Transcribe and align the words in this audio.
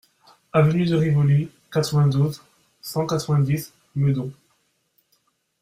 Avenue 0.51 0.85
de 0.87 0.95
Rivoli, 0.95 1.51
quatre-vingt-douze, 1.71 2.41
cent 2.81 3.05
quatre-vingt-dix 3.05 3.71
Meudon 3.95 4.31